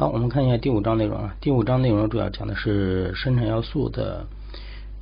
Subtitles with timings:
[0.00, 1.36] 好，我们看一下第五章内容啊。
[1.42, 4.26] 第五章内容主要讲的是生产要素的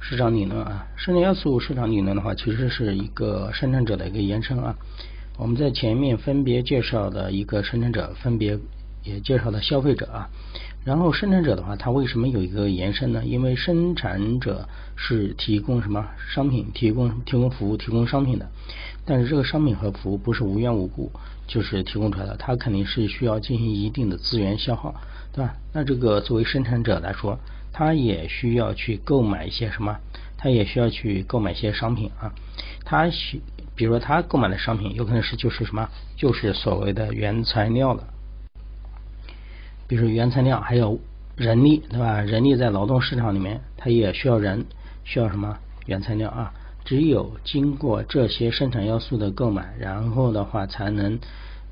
[0.00, 0.88] 市场理论啊。
[0.96, 4.74] 生产要素市场理论的话，其实是一个生产者的一个延伸啊。
[5.36, 8.58] 我们在前面分别介绍的一个生产者，分别
[9.04, 10.28] 也介绍了消费者啊。
[10.88, 13.22] 然后生产者的话，它为什么有一个延伸呢？
[13.22, 14.66] 因为生产者
[14.96, 18.48] 是提供什么商品、提供提供服务、提供商品的。
[19.04, 21.12] 但是这个商品和服务不是无缘无故
[21.46, 24.94] 就是提供出来的，它肯定是需要进行一定的资源消耗，
[25.30, 25.54] 对吧？
[25.74, 27.38] 那这个作为生产者来说，
[27.70, 29.94] 他也需要去购买一些什么？
[30.38, 32.32] 他也需要去购买一些商品啊。
[32.86, 33.42] 他需，
[33.76, 35.86] 比如说他购买的商品有可能是就是什么？
[36.16, 38.04] 就是所谓的原材料了。
[39.88, 41.00] 比如说原材料，还有
[41.34, 42.20] 人力，对吧？
[42.20, 44.66] 人力在劳动市场里面，它也需要人，
[45.02, 45.56] 需要什么
[45.86, 46.52] 原材料啊？
[46.84, 51.18] 只有经过这些生产要素的购买，然后的话才能，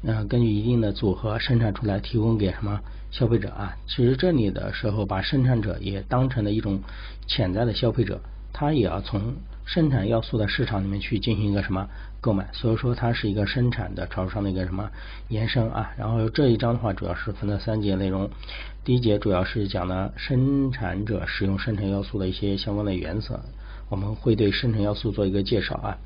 [0.03, 2.81] 嗯，根据一定的组合生产出来，提供给什么
[3.11, 3.77] 消费者啊？
[3.87, 6.81] 其实这里的时候，把生产者也当成了一种
[7.27, 8.21] 潜在的消费者，
[8.53, 9.35] 他也要从
[9.67, 11.87] 生产要素的市场里面去进行一个什么？
[12.23, 14.91] 购买，所以说它是一个生产的朝上的一个什么
[15.29, 15.93] 延伸啊。
[15.99, 18.31] 然后这一章的话，主要是分了三节内容。
[18.85, 23.41] 第一节主要是讲的生产者使用生产要素的一些相关的原则，
[23.89, 25.99] 我们会对生产要素做一个介绍啊。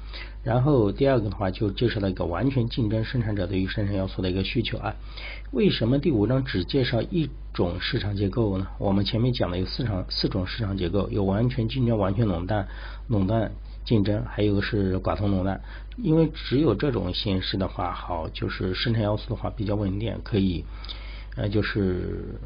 [0.43, 4.95] 然后第二个的话，就介绍了一个完全竞争生产者对于生产要素的一个需求啊。
[5.53, 8.67] 为什么第五章只介绍一种市场结构呢？
[8.79, 12.69] 我们前面讲的有四场四种市场结构，有完全竞争、完全垄断、
[13.09, 13.53] 垄断。
[13.83, 15.63] 竞争，还有个是寡头垄断，
[15.97, 20.65] 因为只有这种形式的话，好，就是生产要素的话比较稳定，可以，
[21.35, 22.39] 呃，就是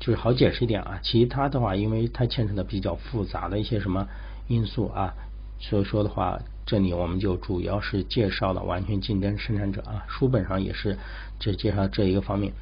[0.00, 0.98] 就是好解释一点啊。
[1.02, 4.06] 其他的话，因为它牵扯的比较复杂的一些什么
[4.48, 5.14] 因素啊，
[5.58, 10.98] 所以说的话，这里我们就主要是介绍了完全竞争生产者啊，书本上也是
[11.38, 12.52] 只介绍这一个方面。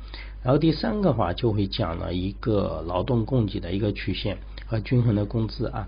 [0.43, 5.87] 然后第三个话就会讲了一个劳动供给的一个曲线和均衡的工资啊。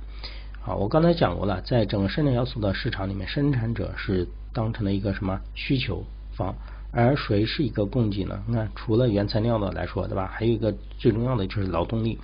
[0.60, 6.04] 好，我刚才讲过了，在整个生产要素的市场里面，生产者是当成了一个什么需求
[6.36, 6.54] 方，
[6.94, 8.42] 而谁是一个供给呢？
[8.46, 10.30] 那，除了原材料的来说，对吧？
[10.32, 12.18] 还有一个最重要的就是劳动力，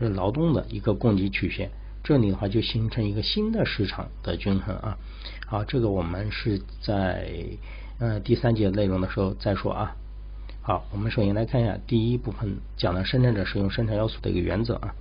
[0.00, 1.70] 就是劳动的一个供给曲线。
[2.02, 4.96] 这里的话就形成一个新的市场的均衡啊。
[5.46, 7.28] 好，这个我们是在
[7.98, 9.94] 呃第三节内容的时候再说啊。
[10.62, 14.94] 好，我们首先来看一下第一部分讲的生产者使用生产要素的一个原则啊。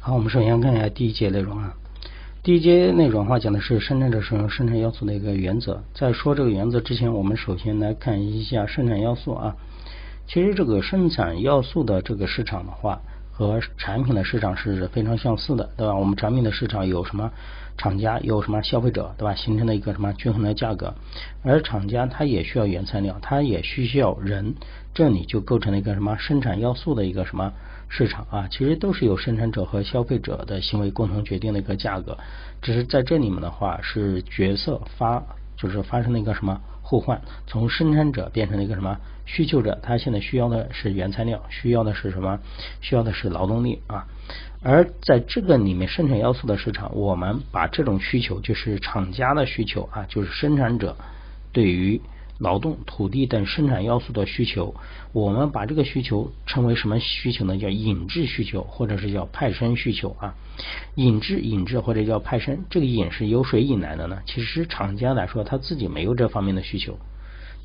[0.00, 1.76] 好，我们首先看一下第一节内容啊。
[2.44, 5.80] 第一节内容的话讲的是生产者使用生产要素的一个原则。
[5.94, 9.54] 在说这个原则之前，我们首先来看一下生产要素啊。
[10.26, 13.00] 其实这个生产要素的这个市场的话，
[13.30, 15.94] 和产品的市场是非常相似的，对吧？
[15.94, 17.30] 我们产品的市场有什么
[17.78, 19.36] 厂家，有什么消费者，对吧？
[19.36, 20.94] 形成了一个什么均衡的价格。
[21.44, 24.56] 而厂家它也需要原材料，它也需要人，
[24.92, 27.52] 这里就构成了一个什么生产要素的一个什么？
[27.94, 32.16] 市场啊，其实都是由生产者和消费者的行为共同决定的一个价格，
[32.62, 35.22] 只是在这里面的话是角色发，
[35.58, 42.38] 就是发生了一个什么互换，从生产者变成了一个什么需求者，他现在需要的是原材料，需要的是什么？
[42.80, 44.06] 需要的是劳动力啊。
[44.62, 50.96] 而在这个里面，生产要素的市场，我们把这种需求，就是厂家的需求啊，就是生产者
[51.52, 52.00] 对于。
[52.38, 54.74] 劳动、土地等生产要素的需求，
[55.12, 57.56] 我们把这个需求称为什么需求呢？
[57.56, 60.34] 叫引致需求，或者是叫派生需求啊。
[60.96, 64.18] 引致、引致或者叫派生，这个引是由谁引来的呢？
[64.26, 66.98] 其实厂家来说，他自己没有这方面的需求，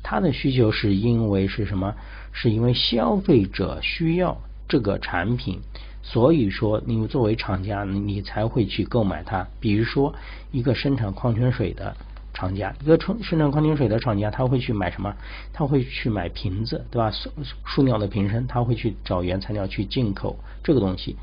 [0.02, 1.94] 他的需求是因为是什么？
[2.30, 5.58] 是因为消费者需要这个产品，
[6.02, 9.48] 所以说你作为厂家，你才会去购买它。
[9.58, 10.14] 比如说
[10.52, 11.96] 一个生产矿泉水的。
[12.38, 15.12] 厂家一个生生产矿泉水的厂家，他会去买什么？
[15.52, 17.10] 他会去买瓶子，对吧？
[17.10, 17.28] 塑
[17.66, 21.16] 塑料的瓶身，他会去找原材料去进口这个东西。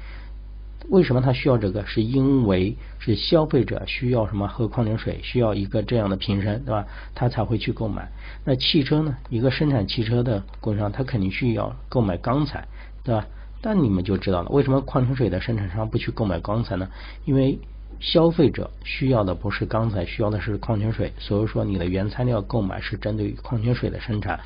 [0.90, 1.86] 为什么他需要这个？
[1.86, 4.46] 是因为是消费者需要什么？
[4.46, 6.86] 喝矿泉水需要一个这样的瓶身，对吧？
[7.16, 8.12] 他才会去购买。
[8.44, 9.16] 那汽车呢？
[9.30, 12.68] 一个生产汽车的供应商，他肯定需要购买钢材，
[13.06, 13.26] 对吧？
[13.62, 16.90] 但你们就知道了，为什么矿泉水的生产商不去购买钢材呢？
[17.24, 17.58] 因为
[18.00, 21.12] 消费者需要的不是钢材，需要的是矿泉水。
[21.18, 24.40] 所以说，你的原材料购买是针对于矿泉水的生产。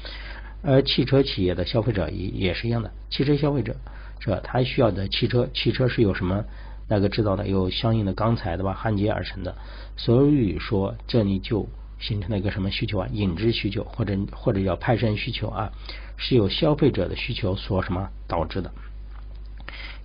[0.61, 3.75] 而汽车企业的消费者也也是一样的，汽车消费者
[4.19, 6.43] 这他需要的汽车，汽车是有什么
[6.89, 8.73] 那个制造的，有相应的钢材对吧？
[8.73, 9.55] 焊接而成的。
[9.95, 11.65] 所以说，这里就
[11.97, 13.07] 形成了一个什么需求啊？
[13.11, 15.71] 引致需求，或者或者叫派生需求啊，
[16.17, 18.69] 是由消费者的需求所什么导致的。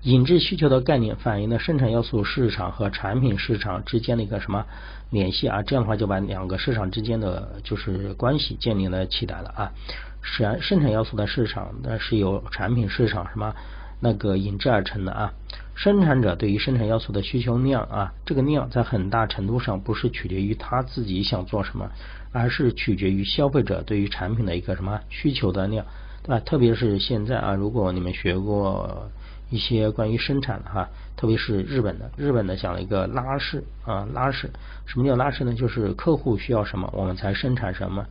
[0.05, 4.67] 引致需求的概念反映了生产要素市场和产品市场之间的一个什么
[5.09, 5.63] 联系啊？
[5.63, 9.73] 这样的话就把两个市场之间的就是关系建立了起来了啊。
[10.21, 13.55] 生生产要素的市场那是由产品市场什么
[14.01, 15.33] 那个引致而成的啊。
[15.75, 21.91] 生产者对于生产要素的需求量啊，这个量在很大程度上不是取决于他自己想做什么，
[22.31, 25.87] 而是取决于消费者对于产品的一个什么需求的量，
[26.23, 26.41] 对吧？
[26.41, 29.11] 特别是现在啊，如果你们学过
[29.51, 34.51] 一些关于生产的哈，特别是日本的，日本的讲了一个拉式啊，拉式，
[34.87, 35.55] 什么叫拉式呢？
[35.55, 38.07] 就是客户需要什么，我们才生产什么。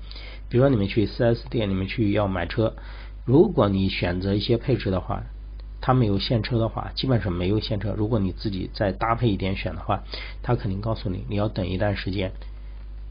[0.50, 2.74] 比如说你们去 4S 店，你们去要买车，
[3.26, 5.24] 如果你选择一些配置的话。
[5.86, 7.94] 他们有现车的话，基本上没有现车。
[7.98, 10.02] 如果你自己再搭配一点选的话，
[10.42, 12.32] 他肯定告诉你你要等一段时间。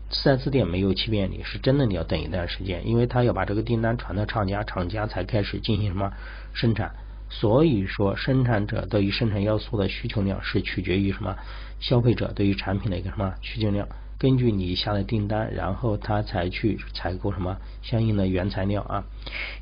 [0.08, 6.14] 四 S 店没有欺骗你，是真的你要等一段时间，因为他要把这个订单传到厂家，厂家才开始进行什么
[6.54, 6.94] 生产。
[7.40, 11.36] 所以说，生产者对于生产要素的需求量是取决于什么？
[11.80, 13.88] 消费者对于产品的一个什么需求量？
[14.18, 19.04] 根据你下的订单，然后他才去采购什么相应的原材料啊。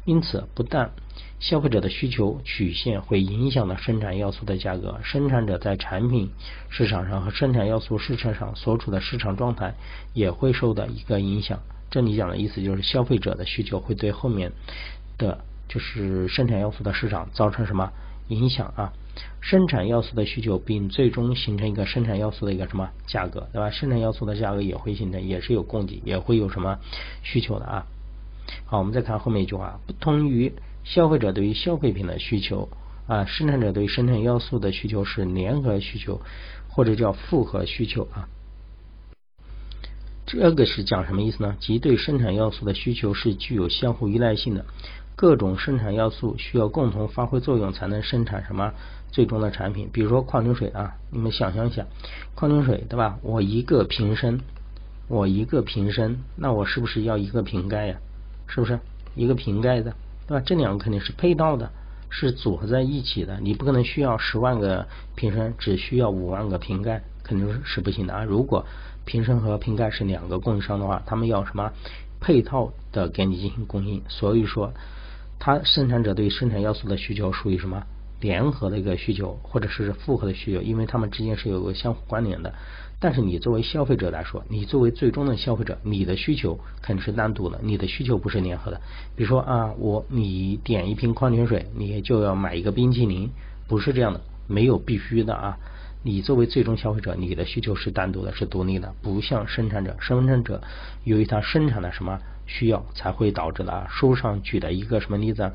[0.04, 0.90] 因此，不但
[1.38, 6.30] 消费者的需求曲线会影响到生产要素的价格，生产者在产品
[6.68, 9.74] 市场上和生产要素市场上所处的市场状态
[10.12, 11.60] 也会受到一个影响。
[11.90, 14.52] 这里讲的意思就是，消费者的需求会对后面
[15.16, 17.92] 的就是生产要素的市场造成什么
[18.28, 18.92] 影响啊？
[19.40, 23.70] 生产要素的需求，并最终形成一个生产要素的一个什么价格，对吧？
[23.70, 26.78] 生产要素的价格也会形成，也是有供给，也会有什么
[27.22, 27.86] 需求的啊。
[28.66, 30.52] 好，我们再看后面一句话，不同于
[30.82, 32.68] 消费者对于消费品的需求
[33.06, 36.20] 啊，生产者对于生产要素的需求是联合需求，
[36.68, 38.28] 或者叫复合需求啊。
[40.26, 41.56] 这个是讲什么意思呢？
[41.58, 44.64] 即对生产要素的需求是具有相互依赖性的。
[45.20, 48.72] 各种生产要素需要共同发挥作用，才能生产什么
[49.10, 49.90] 最终的产品。
[49.92, 51.84] 比如说矿泉水啊，你们想象一下，
[52.34, 53.18] 矿泉水对吧？
[53.20, 54.40] 我一个瓶身，
[55.08, 57.98] 我一个瓶身，那我是不是要一个瓶盖呀？
[58.46, 58.80] 是不是
[59.14, 59.94] 一个瓶盖的，
[60.26, 60.42] 对吧？
[60.46, 61.70] 这两个肯定是配套的，
[62.08, 63.38] 是组合在一起的。
[63.40, 68.24] 你不可能需要十万个瓶身，只需要五万个瓶盖，肯定是不行的啊。
[68.24, 68.64] 如果
[69.04, 71.70] 瓶身和瓶盖是两个供应商的话，他们要什么
[72.20, 74.02] 配套的给你进行供应？
[74.08, 74.72] 所以说。
[75.40, 77.82] 它生产者对生产要素的需求属于什么
[78.20, 82.54] 联合的一个需求，或者是复合的需求，因为它们之间是有个相互关联的。
[83.00, 88.78] 但是你作为消费者来说，你作为最终的消费者，你的需求肯定是单独的，你的需求不是联合的。
[89.16, 93.30] 比如说啊，我你点一瓶矿泉水，你就要买一个冰淇淋，
[93.66, 95.56] 不是这样的，没有必须的啊。
[96.02, 100.62] 你作为最终消费者，你的需求是单独的，是独立的，不像生产者，生产者
[101.04, 102.18] 由于他生产的什么？
[102.46, 103.86] 需要才会导致的。
[103.88, 105.52] 书上举的一个什么例子？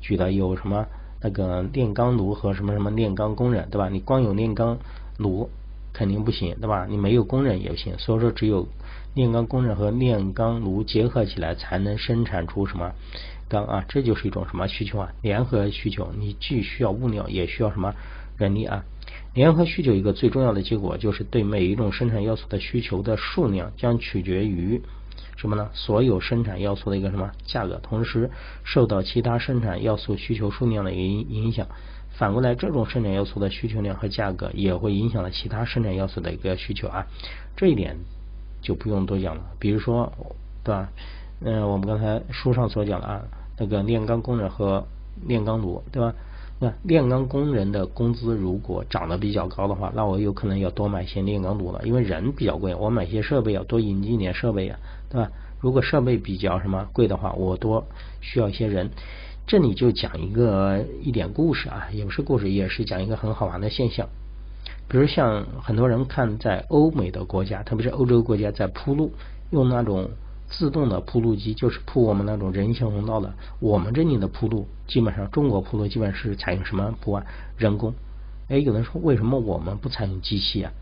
[0.00, 0.86] 举的有什么
[1.20, 3.90] 那个炼钢炉和什么什么炼钢工人，对吧？
[3.90, 4.78] 你光有炼钢
[5.18, 5.50] 炉
[5.92, 6.86] 肯定不行，对吧？
[6.88, 7.98] 你没有工人也不行。
[7.98, 8.66] 所以说，只有
[9.12, 12.92] 炼钢工人和炼钢炉结合起来，才能生产出什么
[13.46, 13.84] 钢啊？
[13.86, 15.12] 这就是一种什么需求啊？
[15.20, 16.10] 联合需求。
[16.18, 17.94] 你既需要物料，也需要什么
[18.38, 18.84] 人力啊？
[19.38, 24.82] 联合需求一个最重要的结果，就是对每一种生产要素的需求的数量将取决于。
[25.36, 25.70] 什么呢？
[25.74, 28.28] 所有生产要素的一个什么价格，同时
[28.64, 31.68] 受到其他生产要素需求数量的影影响。
[32.10, 37.06] 反过来，这种生产要素的需求量和价格也会影响了其他生产要素的一个需求啊。
[37.56, 37.96] 这一点
[38.60, 39.42] 就不用多讲了。
[39.60, 40.12] 比如说，
[40.64, 40.88] 对吧？
[41.42, 43.22] 嗯，我们刚才书上所讲的啊，
[43.56, 44.84] 那个炼钢工人和
[45.28, 46.12] 炼钢炉，对吧？
[46.60, 54.76] 那炼钢工人的工资如果涨得比较高的话，那我有可能要多买些炼钢炉了，因为人比较贵，我买些设备要多引进点设备呀，
[55.08, 55.30] 对吧？
[55.60, 57.86] 如果设备比较什么贵的话，我多
[58.20, 58.90] 需要一些人。
[59.46, 64.08] 这里就讲一个一点故事啊，也不是故事，也是讲一个很好玩的现象。
[64.88, 69.12] 比如像很多人看在欧美的国家，特别是欧洲国家，在铺路
[69.50, 70.10] 用那种。
[70.50, 73.32] 自动的铺路机就是铺我们那种人行横道的。
[73.60, 77.24] 我们这里的铺路，基本上中国铺路基本是采用什么铺啊？
[77.56, 77.92] 人工。
[78.48, 80.72] 哎，有人说为什么我们不采用机器啊？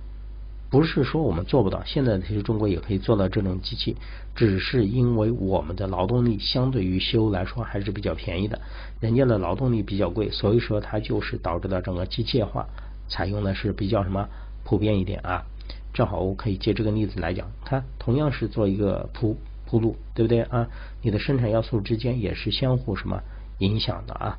[0.68, 3.96] 不是说我们做不到，现在其实中国也可以做到这种机器，
[4.34, 8.60] 只是因为我们的劳动力相对于西欧来说还是比较便宜的，
[9.00, 12.66] 人家的劳动力比较贵，所以说它就是导致了整个机械化
[13.08, 14.28] 采用的是比较什么
[14.64, 15.44] 普遍一点啊。
[15.92, 19.36] 正好我可以借这个例子来讲，它同样是做一个铺。
[19.66, 20.68] 铺路对不对啊？
[21.02, 23.22] 你的生产要素之间也是相互什么
[23.58, 24.38] 影响的啊？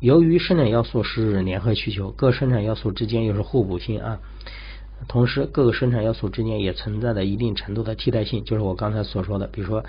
[0.00, 4.18] 由于生产要素是联合需求，各生产要素之间又是互补性啊。
[5.08, 9.84] 同时，各个生产要素之间也存在着一定程度的替代性，就是我刚才所说的，比如说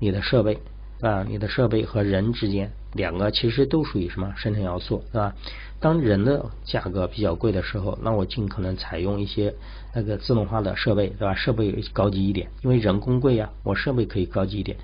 [0.00, 0.58] 你的设备
[1.00, 5.34] 啊，你的设备和人之间两个其实都属于什么生产要素，对吧？
[5.78, 9.54] 当人的价格比较贵的时候，那我尽可能采用一些
[9.94, 11.34] 那个自动化的设备，对吧？
[11.34, 14.78] 设备高级一点，因为人工贵呀，我设备可以高级一点。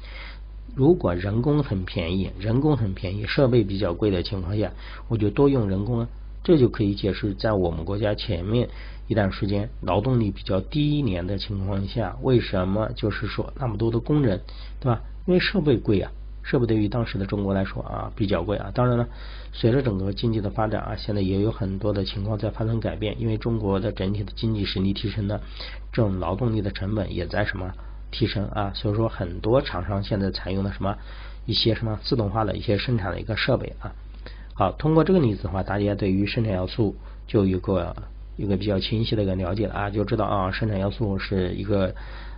[0.74, 4.72] 如果人工很便宜，人工很便宜，设备比较贵的情况下，
[5.08, 6.08] 我就多用人工了。
[6.44, 8.68] 这就可以解释，在我们国家前面
[9.06, 14.40] 一段时间劳动力比较低廉的情况下，为什么就是说那么多的工人，
[14.80, 15.00] 对吧？
[15.26, 16.10] 因为设备贵啊，
[16.42, 18.70] 设备对于当时的中国来说啊比较贵啊。
[18.74, 19.06] 当然了，
[19.52, 25.40] 随着整个经济的发展啊，现在也有很多的情况在发生改变，因为中国的整体的经济实力提升呢，
[25.92, 27.72] 这种劳动力的成本也在什么
[28.10, 28.72] 提升啊。
[28.74, 30.96] 所以说，很多厂商现在采用的什么
[31.46, 33.92] 一些什么自动化的一些生产的一个设备啊。
[34.54, 37.94] 好，通过这个例子的话，大家对于生产要素就有个
[38.36, 41.94] 一个比较清晰的一个了解了啊，就知道啊，生产要素是一个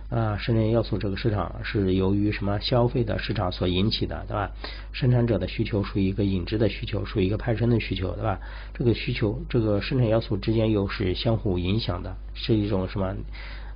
[0.09, 4.51] 啊，生产要素这个市场是由于什么消费的市场所引起的，对吧？
[4.91, 8.39] 生产者的需求属于一个引支的需求，属于一个派生的需求，对吧？
[8.73, 13.15] 这个需求，这个生产要素之间又是相互影响的，是一种什么？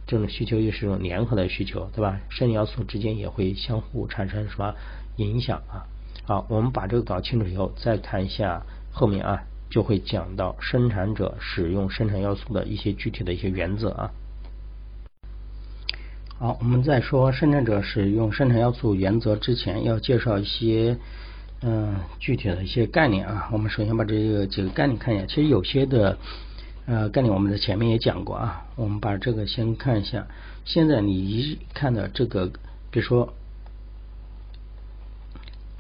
[0.06, 2.20] 这种需求又是一种联合的需求，对吧？
[2.30, 4.74] 生产要素之间也会相互产生什么
[5.18, 5.86] 影响啊？
[6.26, 14.12] 好，我们把这个搞清楚以后，再看一下后面啊，就会讲到生产者使用生产要素的一些具体的一些原则啊。
[16.41, 20.98] 好，我们在说生产者使用生产要素原则之前，要介绍一些
[21.62, 23.50] 嗯具体的一些概念啊。
[23.51, 26.17] 我们首先把这个几个概念看一下，其实有些的
[26.86, 28.63] 呃概念我们在前面也讲过啊。
[28.77, 30.27] 我们把这个先看一下，
[30.63, 32.48] 现在你一看的这个，
[32.89, 33.34] 比如说。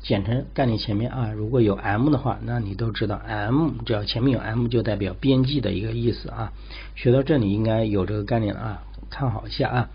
[0.01, 6.51] 简称概念前面啊，如果有 M 的话，那你都知道 M 只要前面有 M 就代表边际的一个意思啊。
[6.95, 9.89] 学到这里应该有这个概念了啊，看好一下啊。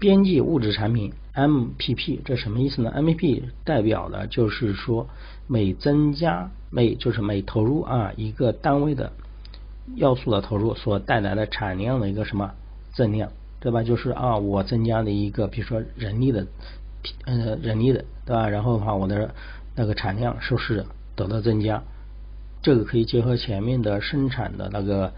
[0.00, 5.06] 边际物质产品 MPP 这什么意思呢？MPP 代表的就是说
[5.46, 9.12] 每增加每就是每投入啊一个单位的
[9.94, 12.50] 要素的投入所带来的产量的一个什么
[12.94, 13.30] 增量，
[13.60, 13.84] 对吧？
[13.84, 16.46] 就是啊我增加的一个比如说人力的。
[17.24, 18.46] 呃，人力的对吧？
[18.50, 19.34] 然后的话，我的
[19.74, 20.84] 那个产量是不是
[21.16, 21.82] 得到增加？
[22.60, 25.10] 这个可以结合前面的生产的那个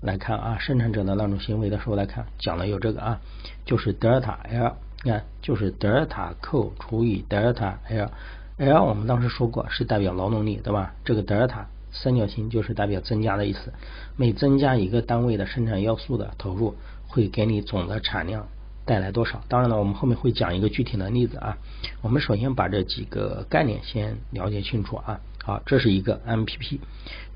[0.00, 3.20] 来看啊，生产者的那种行为的时候来看，讲的有这个啊，
[3.64, 10.94] 就是德尔塔 L，你看就是德尔塔 Q 除以德尔塔 L，L 我们当时说过是代表劳动力对吧？
[11.04, 13.72] 这个德尔塔三角形就是代表增加的意思，
[14.16, 16.74] 每增加一个单位的生产要素的投入，
[17.08, 18.46] 会给你总的产量。
[18.84, 19.42] 带来多少？
[19.48, 21.58] 当然了，我们后面会讲一个具体的例子啊。
[22.02, 25.18] 我们首先把这几个概念先了解清楚啊。
[25.46, 26.80] 好，这是一个 MPP，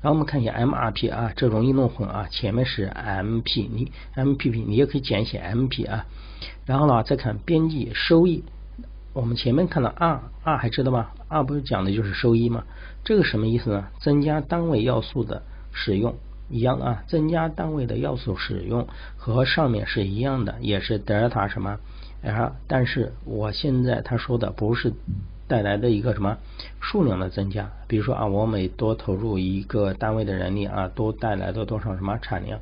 [0.01, 2.27] 然后我们看一下 MRP 啊，这容易弄混啊。
[2.29, 6.05] 前面是 MP，你 MPP 你也可以简写 MP 啊。
[6.65, 8.43] 然后呢，再看边际收益，
[9.13, 12.65] 我们前面看到 R，R 还知道吗？R 不是讲的就是收益吗？
[13.05, 13.87] 这个什么意思呢？
[14.01, 16.13] 增加单位要素的使用。
[16.49, 21.77] 一样啊，增加单位的要素使用和上面是一样的，也是德尔塔什么
[22.23, 24.91] L，但是我现在他说的不是
[25.51, 26.37] 带来的一个什么
[26.79, 32.61] 数量的增加，比如说啊，我每多投入一个单位的人力啊，多带来的多少什么产量，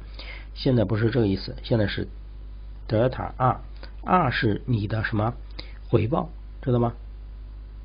[0.55, 2.07] 现在不是这个意思，现在是
[2.87, 5.35] 德尔塔 R，R 是你的什么
[5.89, 6.29] 回报，
[6.63, 6.93] 知道吗？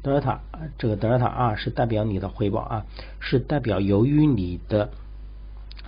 [0.03, 0.41] 德尔塔
[0.79, 2.87] 这个德尔塔 R 是代表你的回报啊，
[3.21, 4.89] 是代表由于你的。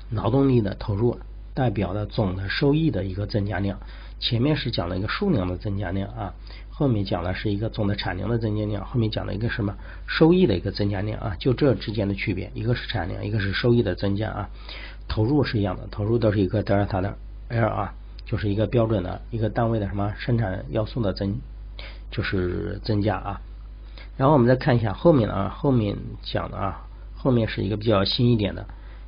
[0.08, 1.18] 劳动力的投入
[1.52, 3.80] 代表了总的收益的一个增加量，
[4.20, 6.34] 前面是讲了一个数量的增加量啊，
[6.78, 9.74] 后面讲的是一个总的产量的增加量，后面讲了一个什么
[10.06, 14.50] 收益的一个增加量啊，就这之间的区别，一个是产量，一个是收益的增加啊，
[15.08, 17.16] 投入是一样的，投入都是一个德尔塔的
[17.48, 17.94] L 啊，
[18.26, 21.36] 就是一个标准的一个单位的什么生产要素的增，
[22.10, 23.40] 就是增加啊，
[24.18, 26.82] 然后我们再看一下后面啊，后面讲的啊，
[27.16, 28.66] 后面是一个比较新一点的。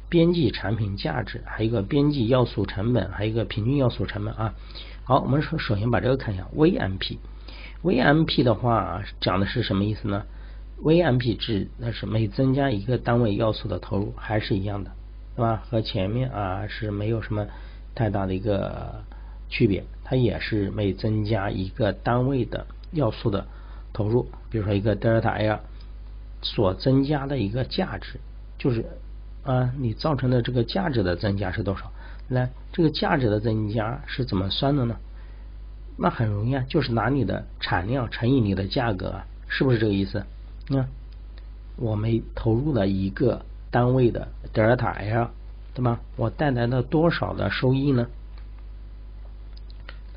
[0.09, 4.55] 边际产品价值，还有一个边际要素成本，还有一个平均要素成本啊。
[5.05, 7.19] 好，我们首首先把这个看一下 VMP
[7.83, 10.25] VMP 的话讲的是什么意思呢
[10.83, 14.91] ？VMP 指那是每增加一个单位要素的投入还是一样的，
[15.37, 15.63] 对吧？
[15.69, 17.47] 和前面啊是没有什么
[17.95, 19.03] 太大的一个
[19.49, 23.47] 区别，它也是每增加一个单位的要素的
[23.93, 25.61] 投入，比如说一个德尔塔 L
[26.43, 28.21] 所增加的一个价值
[28.59, 28.85] 就是。
[29.45, 31.91] 啊，你造成的这个价值的增加是多少？
[32.29, 34.97] 来，这个价值的增加是怎么算的呢？
[35.99, 40.25] 那很容易啊，就是拿你的产量乘以你的价格，是不是这个意思？
[40.69, 40.87] 那
[41.77, 45.31] 我们投入了一个单位的德尔塔 L，
[45.75, 46.01] 对吧？
[46.17, 48.07] 我带来了多少的收益呢？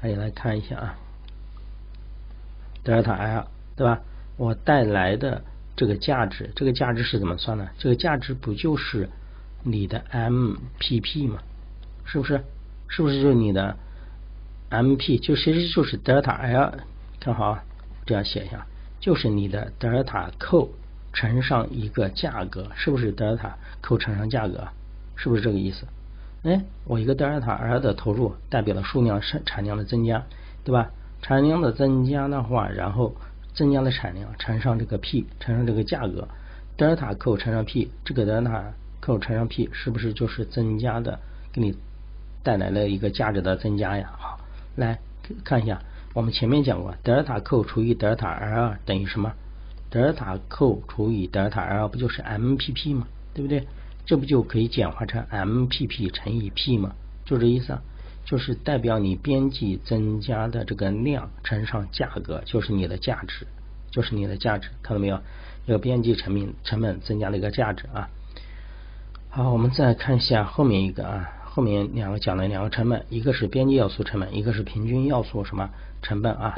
[0.01, 0.95] 大家来看一下啊，
[2.83, 4.01] 德尔塔 L，对吧？
[4.37, 5.43] 我带来的
[5.75, 7.69] 这个价值，这个价值是怎么算的？
[7.77, 9.09] 这个价值不就是？
[9.63, 11.37] 你的 MPP 吗，
[12.03, 12.43] 是不是？
[12.87, 13.77] 是不是就是你的
[14.71, 15.19] MP？
[15.19, 16.73] 就其实就是德尔塔 L，
[17.19, 17.63] 看好啊，
[18.05, 18.65] 这样写一下
[18.99, 20.69] 就是你的德尔塔扣
[21.13, 24.67] 乘上一个价格，是不是德尔塔扣乘上价格？
[25.15, 25.85] 是不是这个意思？
[26.43, 30.23] 哎，我一个德尔塔 L 的投入代表了数量产产量的增加，
[30.63, 30.89] 对吧？
[31.21, 33.15] 产量的增加的话，然后
[33.53, 36.27] 增加的产量乘上这个 P 乘上这个价格，
[36.77, 41.19] 德尔塔扣乘上 P，这个德尔塔扣乘上 P 是不是就是增加的，
[41.53, 41.75] 给你
[42.41, 44.09] 带来了一个价值的增加呀？
[44.17, 44.39] 好，
[44.75, 44.99] 来
[45.43, 45.81] 看一下，
[46.13, 49.33] 我们前面讲过，德尔塔 Q 除以德尔塔 R 等于什么？
[49.89, 53.07] 德尔塔 Q 除以德尔塔 R 不就是 MPP 吗？
[53.33, 53.67] 对不对？
[54.05, 56.95] 这不就可以简化成 MPP 乘以 P 吗？
[57.25, 57.81] 就这意思啊。
[58.23, 63.47] 就是代表你边际增加的这个量乘上价格，就是你的价值，
[63.89, 65.19] 就是你的价值，看到没有？
[65.67, 68.09] 这个边际成本成本增加了一个价值啊。
[69.29, 75.69] 好，我们再看一下后面一个啊，后面两个讲的两个成本，一个是边际要素成本，一个是平均要素什么
[76.01, 76.55] 成本啊？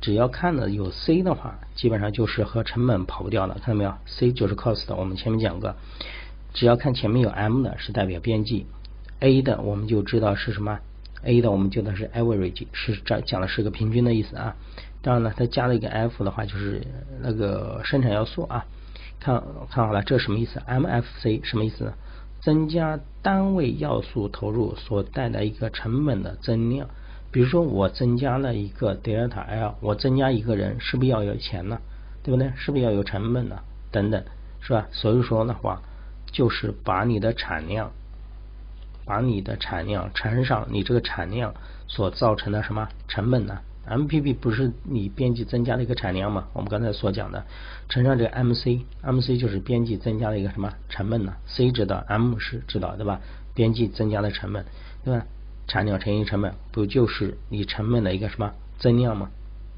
[0.00, 5.76] 只要看的有 C 的话，基本上就是和成本跑不掉的，看到没有？C 就是 cost，我们前面讲过，
[6.52, 8.66] 只要看前面有 M 的，是代表边际
[9.20, 10.80] ；A 的我们就知道是什么。
[11.22, 14.56] A 的我们就的是 average，是讲讲的是个平均的意思啊。
[15.02, 16.84] 当然了，它加了一个 F 的话，就是
[17.20, 18.66] 那个生产要素啊。
[19.20, 21.92] 看看好了，这什么意思？MFC 什么意思呢？
[22.42, 26.88] 增加单位要素投入所带来一个成本的增量。
[27.30, 31.78] 比如说我增加了一个 delta L，我增加一个人，是不是要有钱呢？
[32.22, 32.52] 对不对？
[32.56, 33.60] 是不是要有成本呢？
[33.90, 34.22] 等等，
[34.60, 34.86] 是吧？
[34.90, 35.80] 所以说的话，
[36.30, 37.90] 就是把你的产量。
[39.04, 41.54] 把你的产量乘上你这个产量
[41.88, 43.58] 所造成的什么成本呢
[43.88, 46.48] ？MPP 不是你边际增加的一个产量吗？
[46.52, 47.44] 我们刚才所讲的
[47.88, 53.20] 乘上这个 MC，MC 就是边际增加的一个什么成本呢？C 知道，M 是知道对吧？
[53.54, 54.64] 边际增加的成本
[55.04, 55.26] 对吧？
[55.66, 59.30] 产量乘以成本不就是你成本的一个什么增量吗？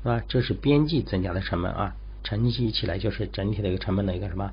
[0.03, 0.25] 对吧？
[0.29, 4.53] 这是边际增加的成本啊，乘积起来就是整体的一个成本的一个什么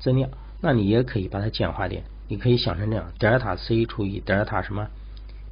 [0.00, 0.30] 增量？
[0.60, 2.02] 那你也可以把它简化点。
[2.30, 4.88] 你可以想成这样，德尔塔 C 除以德尔塔什么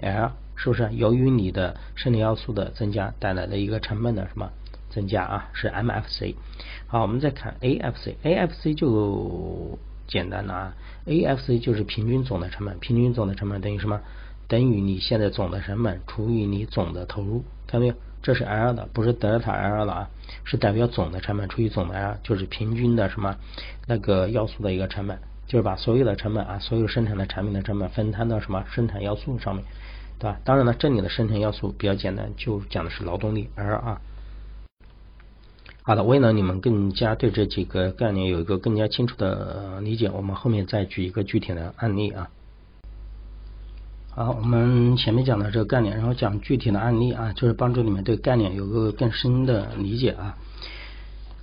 [0.00, 0.88] L，是不是？
[0.92, 4.50] 由于你的生理要素的增加带来的一个成本的什么
[4.90, 5.48] 增加啊？
[5.52, 6.34] 是 MFC。
[6.86, 10.74] 好，我们再看 AFC，AFC 就简单了啊
[11.06, 14.00] ，AFC 就是平均总的成本，平均总的成本等于什么？
[14.48, 17.94] 等于你现在总的成本除以你总的投入，看到没有？
[18.22, 20.10] 这是 L 的，不是德尔塔 L 了啊，
[20.44, 23.36] 是代表总的成本除以总的 L，就是平均的什么
[23.86, 25.18] 那个要素的一个成本。
[25.46, 29.64] 就是把所有的成本啊，所有生产的产品的成本分摊到什么生产要素上面，
[30.18, 30.40] 对吧？
[30.44, 33.50] 当然了，这里的生产要素比较简单，就讲的是劳动力。
[33.54, 34.00] L 啊，
[35.82, 42.30] 好的，为了你们更加对这几个概念有一个更加清楚的理解，我们后面再举一个具体的案例啊。
[44.10, 50.38] 好，我们前面讲的这个概念，然后讲具体的案例啊，就是帮助你们对概念有个更深的理解啊。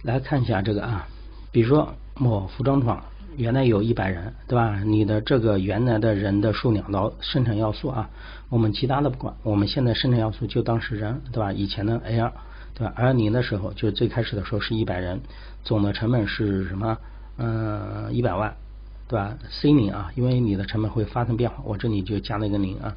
[0.01, 1.07] 来看一下这个啊，
[1.51, 3.03] 比如说某服装厂。
[3.37, 4.79] 原来有一百人，对吧？
[4.83, 8.09] 你的这个原来的人的数量劳生产要素啊，
[8.49, 11.51] 我们其他的不管，我们现在生产要素就当是人，对吧？
[11.51, 12.31] 以前的 A 二，
[12.75, 12.93] 对吧？
[12.95, 15.21] 二零的时候就是最开始的时候是一百人，
[15.63, 16.97] 总的成本是什么？
[17.37, 18.53] 嗯，一百万，
[19.07, 22.95] 对吧？C 零啊，因为你的成本会发生变化，我这里就加了一个零啊。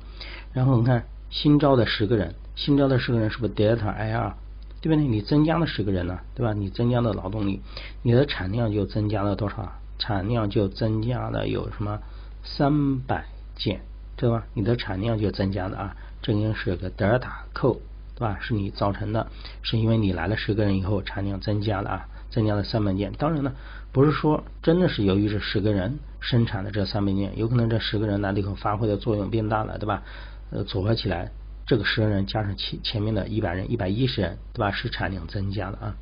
[0.53, 4.35] 然后你看新招的十个人，新招的十个人是不是 delta I 二？
[4.83, 5.07] 对不对？
[5.09, 6.53] 你增加了十个人呢，对吧？
[6.53, 7.61] 你增加了劳动力，
[8.03, 9.63] 你的产量就增加了多少？
[9.63, 12.01] 啊产量就增加了有什么
[12.43, 13.81] 三百件，
[14.17, 14.45] 对吧？
[14.55, 17.81] 你的产量就增加了啊，这应该是个德尔塔扣，
[18.15, 18.39] 对吧？
[18.41, 19.27] 是你造成的，
[19.63, 23.13] 是因为你来了十个人以后，产量增加了啊，增加了三百件。
[23.13, 23.53] 当然呢，
[23.93, 30.03] 不是说真的是由于这十个人生产的这三百件，有可能这十个人来了以后发挥的作用变大了，对吧？
[30.51, 31.31] 呃，组合起来。
[31.67, 34.71] 这个十人加上前前面的一百人，一百一十人，对吧？
[34.71, 35.97] 是产量增加了啊，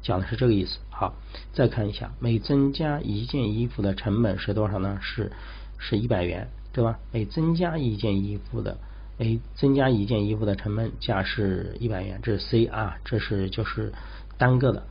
[0.00, 0.78] 讲的是这个意思。
[0.90, 1.14] 好，
[1.52, 4.98] 再看一下，每增加一件衣服的成本是多少呢？
[5.02, 5.32] 是
[5.76, 6.98] 是一百元，对吧？
[7.12, 8.78] 每增加一件衣服的，
[9.16, 13.92] 每增加一件衣服的成本价是一百元，这是 C 啊，这是就是
[14.38, 14.84] 单个的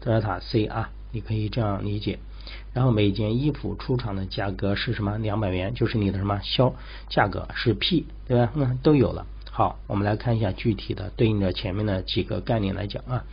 [0.00, 2.18] 德尔塔 C 啊，你可以这样理解。
[2.72, 5.18] 然后每件衣服出厂的价格是什么？
[5.18, 6.74] 两百元，就是你的什么销
[7.08, 8.52] 价格是 P，对吧？
[8.56, 9.26] 嗯，都有了。
[9.58, 13.24] 好，我们来看一下具体的对应着前面的几个概念来讲啊。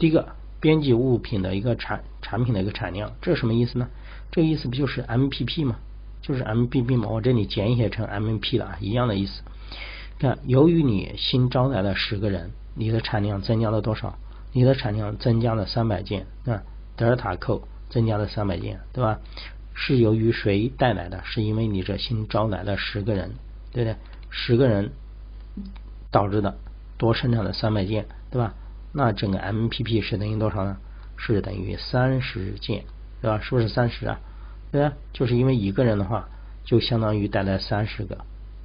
[0.00, 3.88] 第一个，边际物品的一个产产品的一个产量，这什么意思呢？
[4.32, 5.76] 这意思不就是 MPP 吗？
[6.22, 7.06] 就是 MPP 吗？
[7.08, 9.42] 我这里简写成 MP 了啊，一样的意思。
[10.18, 14.18] 看，由于你新招来了十个人，你的产量增加了多少？
[14.52, 16.64] 你的产量增加了三百件，啊，
[16.96, 19.20] 德尔塔扣增加了三百件，对吧？
[19.74, 21.22] 是由于谁带来的？
[21.24, 23.34] 是因为你这新招来了十个人，
[23.70, 23.96] 对不对？
[24.30, 24.90] 十个人。
[26.10, 26.56] 导致的
[26.98, 28.54] 多生产了三百件，对吧？
[28.92, 30.76] 那整个 MPP 是等于多少呢？
[31.16, 32.84] 是等于三十件，
[33.20, 33.40] 对吧？
[33.40, 34.18] 是不是三十啊？
[34.72, 36.28] 对啊，就是因为一个人的话，
[36.64, 38.18] 就相当于带来三十个，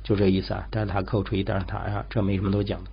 [0.03, 0.67] 就这意思啊。
[0.71, 2.89] 德尔塔扣除以德尔塔 L，这没什么多讲的。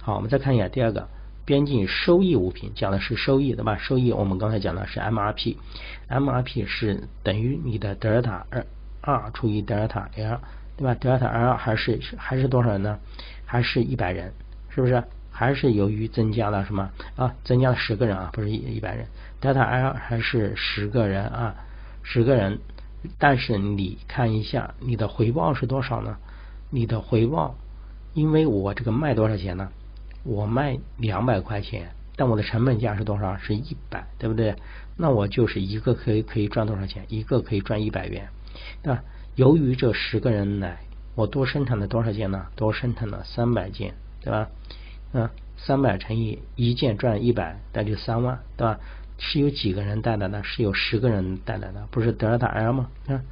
[0.00, 1.08] 好，我们再看一下第二个，
[1.44, 3.76] 边际收益物品讲的是收益，对吧？
[3.78, 8.66] 收益我们刚才讲的是 MRP，MRP 是等于你的德尔塔二
[9.00, 10.40] 二除以德尔塔 L，
[10.78, 10.94] 对吧？
[10.94, 12.98] 德尔塔 L 还是还是多少人呢？
[13.44, 14.32] 还是一百人，
[14.70, 15.02] 是不是？
[15.30, 17.34] 还是由于增加了什么啊？
[17.44, 19.06] 增加了十个人啊，不是一一百人。
[19.40, 21.54] 德尔塔 L 还是十个人啊？
[22.02, 22.58] 十个人，
[23.18, 26.16] 但是你看一下你的回报是多少呢？
[26.70, 27.56] 你的回报，
[28.14, 29.68] 因为我这个卖多少钱呢？
[30.22, 33.36] 我卖两百块钱，但我的成本价是多少？
[33.36, 34.54] 是一百，对不对？
[34.96, 37.04] 那我就是一个可以可以赚多少钱？
[37.08, 38.28] 一个可以赚一百元，
[38.82, 39.02] 对吧？
[39.38, 40.80] 由于这十个人来，
[41.14, 42.48] 我多生产了多少件呢？
[42.56, 44.50] 多生产了三百件，对吧？
[45.12, 48.80] 嗯，三百乘以一件赚一百，那就三万，对吧？
[49.16, 50.42] 是有几个人带来的？
[50.42, 52.90] 是有十个人带来的，不是德尔塔 L 吗？
[53.06, 53.22] 看，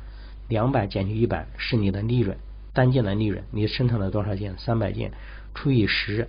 [0.47, 2.39] 两百减去一百是你的利润，
[2.73, 3.43] 单件的利润。
[3.51, 4.57] 你生产了多少件？
[4.59, 5.11] 三百件，
[5.57, 6.29] 除以十，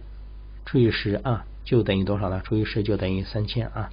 [0.66, 2.42] 除以十啊，就等于多少呢？
[2.44, 3.92] 除以十就等于三千啊。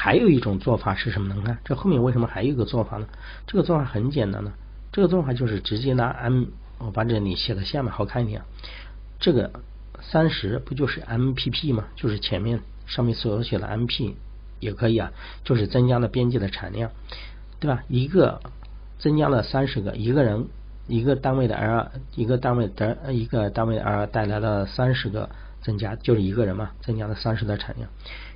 [0.00, 1.34] 还有一种做法是什么呢？
[1.36, 3.06] 你看这后面为什么还有一个做法呢？
[3.48, 4.52] 这个做法很简单呢，
[4.92, 6.44] 这个做法就是直接拿 M，
[6.78, 8.42] 我把这里写个下面好看一点。
[9.18, 9.50] 这个
[10.00, 11.88] 三十不就是 MPP 吗？
[11.96, 12.60] 就是前面。
[12.86, 14.14] 上面所写的 MP
[14.60, 15.12] 也可以啊，
[15.44, 16.90] 就是增加了边际的产量，
[17.60, 17.82] 对吧？
[17.86, 18.40] 一个
[18.98, 20.46] 增加了三十个，一个人
[20.86, 25.28] 一个单位的 L，一个单位的一个单位的 R 带来了三十个
[25.60, 27.90] 增加，就是一个人嘛，增加了三十的产量，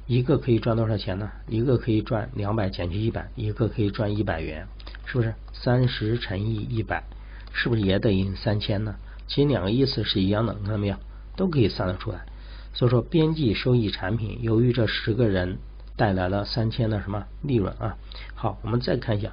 [0.06, 1.30] 一个可以赚多少钱呢？
[1.48, 4.66] 一个可以赚两百减去一百，一个可以赚一百元，
[5.06, 5.34] 是不是？
[5.52, 7.04] 三十乘以一百，
[7.52, 8.96] 是不是也等于三千呢？
[9.28, 10.96] 其实两个意思是一样的，看到没有？
[11.36, 12.26] 都可以算得出来。
[12.74, 15.58] 所以说，边际收益产品由于这十个人
[15.96, 17.96] 带来了三千的什么利润啊？
[18.34, 19.32] 好，我们再看一下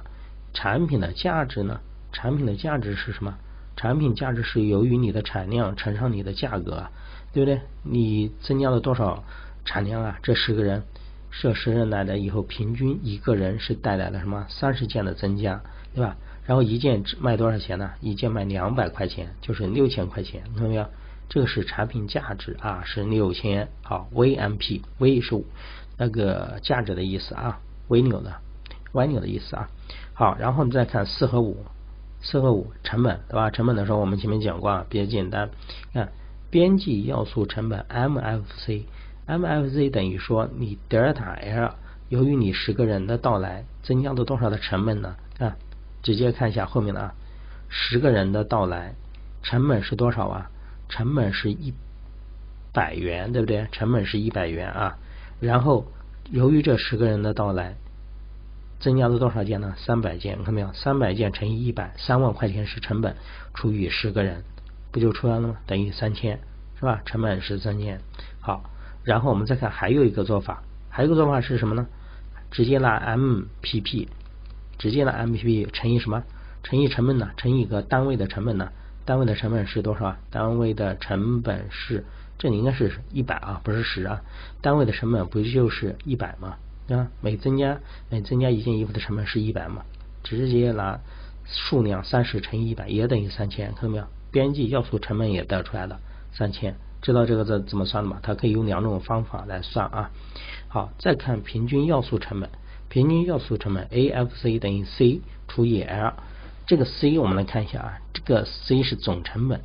[0.54, 1.80] 产品的价值呢？
[2.12, 3.34] 产品的价值是什么？
[3.76, 6.86] 产品价值是由于你的产量乘上你的价格，
[7.32, 7.60] 对不对？
[7.82, 9.24] 你增加了多少
[9.70, 10.18] 产量啊？
[10.20, 10.82] 这十个人，
[11.30, 15.62] 设十人来了以后，平均一个人是带来了什么三十件的增加，
[15.94, 16.16] 对吧？
[16.44, 17.92] 然后一件卖多少钱呢？
[18.00, 20.84] 一件卖两百块钱，就是六千块钱，看到没有？
[21.28, 23.68] 这个是产品价值啊，是六千。
[23.84, 25.40] 好，VMP，V 是
[25.96, 28.34] 那个价值的意思啊，，V 扭的
[28.90, 29.68] ，Y 扭的意思啊。
[30.14, 31.64] 好，然后你再看四和五，
[32.20, 33.50] 四和五成本对吧？
[33.50, 35.48] 成本的时候我们前面讲过啊，比较简单。
[35.92, 36.10] 看
[36.50, 38.82] 边际要素成本 MFC
[39.30, 41.74] M F Z 等于说你德尔塔 L，
[42.08, 45.14] 由于你十个人的到来，增加了多少的成本呢？
[45.38, 45.56] 看，
[46.02, 47.14] 直接看一下后面的啊，
[47.68, 48.94] 十个人的到来，
[49.44, 50.50] 成本是多少啊？
[50.88, 51.72] 成本是一
[52.72, 53.68] 百元，对不对？
[53.70, 54.98] 成本是一百元啊。
[55.38, 55.86] 然后
[56.32, 57.76] 由于这十个人的到来，
[58.80, 59.74] 增加了多少件呢？
[59.76, 60.72] 三百件，看到没有？
[60.72, 63.14] 三百件乘以一百，三万块钱是成本，
[63.54, 64.42] 除以十个人，
[64.90, 65.58] 不就出来了吗？
[65.68, 66.40] 等于三千，
[66.80, 67.00] 是吧？
[67.06, 68.00] 成本是三千。
[68.40, 68.68] 好，
[69.04, 71.86] 然后我们再看还有一个做法，还有一个做法是什么呢？
[72.50, 74.08] 直接拿 MPP，
[74.78, 76.22] 直接拿 MPP 乘以什么？
[76.62, 77.30] 乘以成本呢？
[77.36, 78.70] 乘以一个单位的成本呢？
[79.04, 80.18] 单位的成本是多少啊？
[80.30, 82.04] 单位的成本是，
[82.38, 84.20] 这里应该是一百啊，不是十啊。
[84.60, 86.56] 单位的成本不就是一百吗？
[86.90, 87.78] 啊，每增加
[88.10, 89.82] 每增加一件衣服的成本是一百嘛？
[90.22, 91.00] 直接拿
[91.46, 94.04] 数量三十乘以一百也等于三千，看到没有？
[94.30, 95.98] 边际要素成本也得出来了
[96.32, 98.18] 三千，知道这个怎怎么算的吗？
[98.22, 100.10] 它可以用两种方法来算啊。
[100.68, 102.50] 好，再看平均要素成本，
[102.88, 106.12] 平均要素成本 AFC 等于 C 除以 L。
[106.66, 109.60] 这个 C 我们来看一下啊，这个 C 是总成本，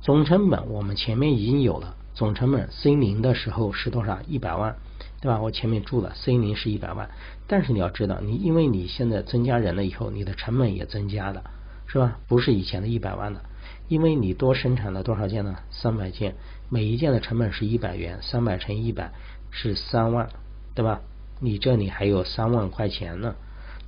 [0.00, 4.18] 总成本我们前面已经有了，总成本 C 零的时候是多少？
[4.26, 4.74] 一百万，
[5.20, 5.40] 对吧？
[5.40, 7.08] 我前面注了 C 零是一百万，
[7.46, 11.44] 但是你要知道，你因为你现在增加人了以后，你的成本也增加了，
[11.86, 12.18] 是吧？
[12.26, 13.42] 不是以前的一百万了，
[13.88, 15.56] 因为你多生产了多少件呢？
[15.70, 16.36] 三百件，
[16.68, 19.12] 每一件的成本是一百元，三百乘一百
[19.50, 20.28] 是三万，
[20.74, 21.00] 对吧？
[21.40, 23.34] 你这里还有三万块钱呢，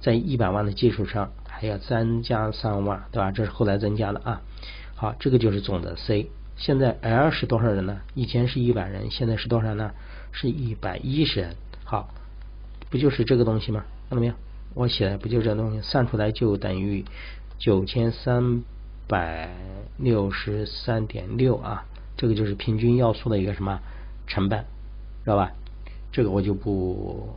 [0.01, 1.31] 在一百万的基础上。
[1.53, 3.33] 还要增加三万，对吧？
[3.33, 4.41] 这是后来增加的啊。
[4.95, 6.31] 好，这个就是总的 C。
[6.57, 8.01] 现在 L 是多少人呢？
[8.15, 9.91] 以前是一百人，现在是多少呢？
[10.33, 11.55] 是一百一十人。
[11.85, 12.09] 好，
[12.89, 13.85] 不就是这个东西吗？
[14.09, 14.35] 看到没有？
[14.73, 15.83] 我写的不就这东西？
[15.83, 17.05] 算出来就等于
[17.59, 18.63] 九千三
[19.11, 19.51] 百
[19.99, 21.85] 六十三点六啊。
[22.17, 23.81] 这个就是平均要素的一个什么
[24.27, 24.65] 成本，
[25.25, 25.53] 知道吧？
[26.13, 27.29] 这个我就不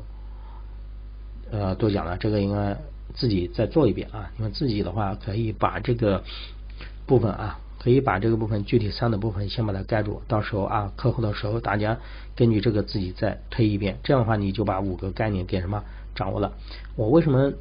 [1.51, 2.17] 呃多讲了。
[2.17, 2.77] 这个应该。
[3.15, 4.31] 自己再做一遍啊！
[4.37, 6.23] 你们自己的话可以把这个
[7.05, 11.99] 部分啊，可以把这个部分具体三的部分先把它盖住，到时候啊课后的时候大家
[12.35, 15.83] 根据这个自己再推一遍，这样的话你就把五个概念给什么
[16.15, 16.53] 掌握了。
[16.95, 17.53] 我为什么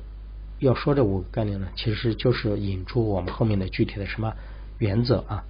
[0.62, 1.66] 要说这五个概念呢？
[1.74, 4.32] 其实就是引出我们后面的具体的什么
[4.78, 5.44] 原则啊。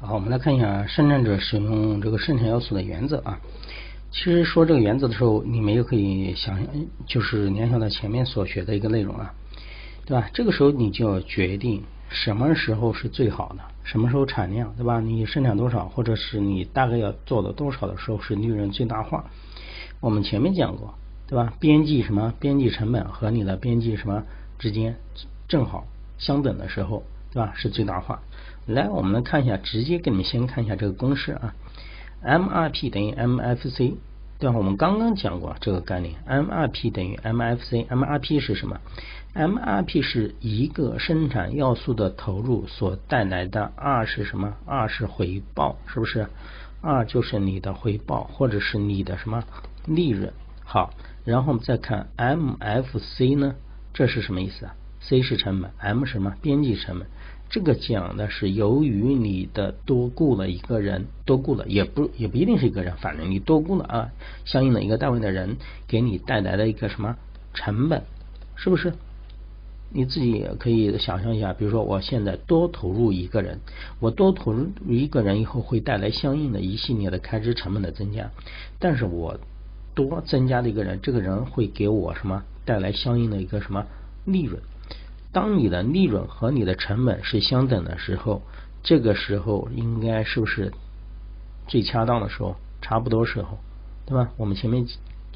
[0.00, 3.40] 好，我们来看一下生产者使用这个生产要素的原则啊。
[4.10, 6.58] 其实说这个原则的时候，你们也可以想，
[7.06, 9.34] 就是联想到前面所学的一个内容啊，
[10.06, 10.30] 对吧？
[10.32, 14.98] 这个时候你就要决定什么时候是最好的，什么时候产量，对吧？
[14.98, 19.26] 你生产多少，或者是你大概要做的多少的时候是利润最大化。
[20.00, 20.94] 我们前面讲过，
[21.28, 21.52] 对吧？
[21.60, 22.32] 边际什么？
[22.40, 24.24] 边际成本和你的边际什么
[24.58, 24.96] 之间
[25.46, 25.86] 正好
[26.18, 27.52] 相等的时候，对吧？
[27.54, 28.20] 是最大化。
[28.66, 31.54] 来，我们来看一下，直接给你们先看一下这个公式啊
[32.24, 33.96] ，MRP 等于 MFC，
[34.38, 34.56] 对吧？
[34.56, 38.80] 我们刚刚讲过这个概念，MRP 等于 MFC，MRP 是什么
[39.34, 46.26] ？MRP 是一个生产要素的投入所带来的 R 是什么？R 是回报，是不是
[46.80, 49.44] ？R 就是你的回报，或者是你的什么
[49.86, 50.32] 利润？
[50.64, 50.90] 好，
[51.28, 53.54] 然后我们再看 MFC 呢，
[53.92, 56.34] 这是什么意思啊？C 是成本，M 什么？
[56.40, 57.06] 边际成本。
[57.50, 64.10] 这个讲的是由于你的多雇了一个人，多雇了也不也不一定是一个人，反正你多雇了啊，
[64.46, 67.14] 相应的一个单位的人给你带来的一个什么
[67.52, 68.04] 成本，
[68.56, 68.94] 是不是？
[69.90, 73.60] 你自己也可以想象一下，比如说我现在多投入一个人，
[74.00, 78.30] 我多投入一个人以后会带来相应的一系列的开支成本的增加，
[78.78, 79.38] 但是我
[79.98, 83.84] 多增加的一个人，这个人会给我什么带来相应的一个什么
[84.24, 84.62] 利润？
[85.32, 88.42] 当你的利润和你的成本是相等的时候，
[88.84, 90.72] 这个时候应该是不是
[91.66, 92.54] 最恰当的时候？
[92.80, 93.58] 差不多时候，
[94.06, 94.30] 对吧？
[94.36, 94.86] 我们前面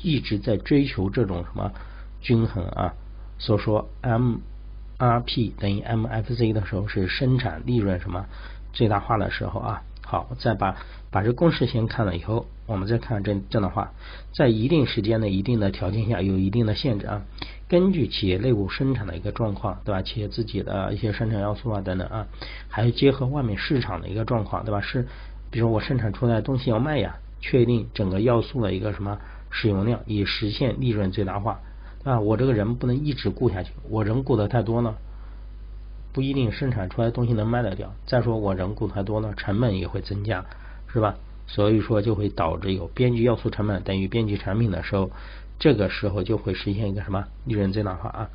[0.00, 1.72] 一直在追求这种什么
[2.20, 2.94] 均衡啊，
[3.38, 8.26] 所说 MRP 等于 MFC 的时候是生产利润什么
[8.72, 9.82] 最大化的时候啊。
[10.04, 10.76] 好，再把
[11.10, 13.92] 把这公式先看了以后，我们再看这这样的话，
[14.32, 17.22] 在一定时间的一定的条件下，有一定的限制啊。
[17.68, 20.02] 根据企业内部生产的一个状况，对吧？
[20.02, 22.26] 企业自己的一些生产要素啊等等啊，
[22.68, 24.80] 还有结合外面市场的一个状况，对吧？
[24.80, 25.08] 是，
[25.50, 29.18] 比如我生产出来东西要卖呀，确定整个要素的一个什么
[29.50, 31.60] 使用量，以实现利润最大化，
[32.04, 32.20] 对吧？
[32.20, 34.94] 我这个人不能一直雇下去，我人雇的太多呢。
[36.12, 37.94] 不一定生产出来东西能卖得掉。
[38.04, 40.44] 再说我人雇太多呢，成本也会增加，
[40.92, 41.16] 是吧？
[41.46, 45.10] 所以说就会导致有边际要素成本等于边际产品的时候，
[45.58, 48.30] 这个时候就会实现一个什么利润最大化啊？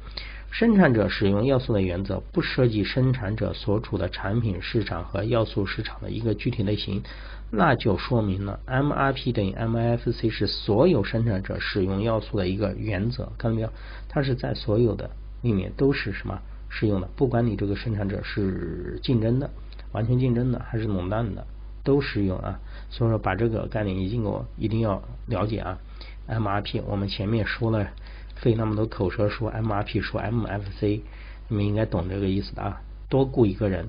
[0.50, 7.04] 生产者使用要素的原则不涉及生产者所处的产品市场和要素市场的一个具体类型，
[7.52, 13.70] 那就说明了 MRP 等于 MFC 是所有生产者使用要素的一个原则，看到没有？
[14.08, 15.10] 它是在所有的
[15.42, 16.40] 里面都是什么？
[16.70, 19.50] 适用的，不管你这个生产者是竞争的、
[19.92, 21.46] 完全竞争的还是垄断的，
[21.88, 22.60] 都适用啊。
[22.90, 25.80] 所以说，把这个概念一定我一定要了解啊。
[26.28, 27.88] MRP，我们前面说了，
[28.36, 31.02] 费那么多口舌说 MRP，说 MFC，
[31.48, 32.82] 你们应该懂这个意思的啊。
[33.10, 33.88] 多雇一个人，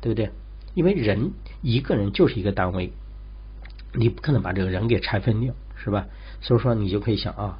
[0.00, 0.30] 对不对？
[0.74, 1.30] 因为人
[1.62, 2.90] 一个人就是一个单位，
[3.94, 6.06] 你不可能把这个人给拆分掉，是吧？
[6.40, 7.58] 所以说，你就可以想啊，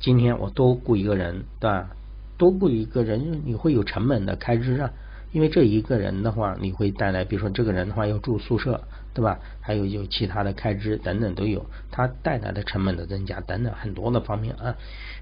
[0.00, 1.90] 今天我多雇一个人，对吧？
[2.36, 4.90] 多雇一个人，你会有成本的开支啊，
[5.32, 8.82] 因为这一个人的话，你会带来，比如说这个人的话要住宿舍，
[9.14, 9.38] 对吧？
[9.60, 14.74] 还有就其他的开支等等都有，它带来的成本的增加等等很多的方面啊，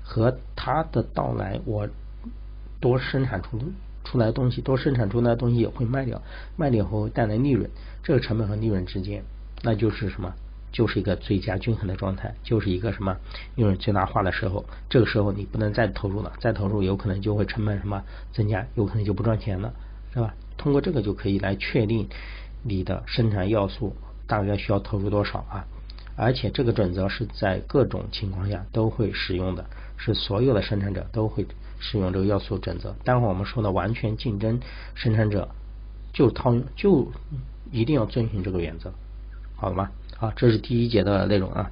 [0.03, 1.87] 和它的到来，我
[2.81, 3.61] 多生产出
[4.03, 6.21] 出来东西，多生产出来的东西也会卖掉，
[6.57, 7.71] 卖掉后带来利润，
[8.03, 9.23] 这个成本和利润之间，
[9.63, 10.33] 那就是什么？
[10.73, 13.15] 就是一个最佳均衡的状态，就是一个什么
[13.57, 18.03] 利润最大化的时候，这个时候你不能再投入了，再投入有可能就会成本什么
[18.33, 19.75] 增加，有可能就不赚钱了，
[20.15, 20.35] 是吧？
[20.57, 22.09] 通过这个就可以来确定
[22.63, 23.95] 你的生产要素
[24.27, 25.67] 大概需要投入多少啊，
[26.17, 29.65] 而且这个准则是在各种情况下都会使用的，
[29.97, 31.47] 是所有的生产者都会
[31.81, 32.95] 使用这个要素准则。
[33.05, 34.61] 待会我们说的完全竞争
[34.95, 35.49] 生产者
[36.13, 37.11] 就套用，就
[37.71, 38.93] 一定要遵循这个原则，
[39.57, 39.91] 好了吗？
[40.17, 41.71] 好，这是第一节的内容啊。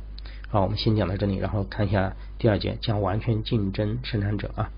[0.49, 4.71] 好，我们先讲到这里，然后看一下第二节，讲完全竞争生产者啊。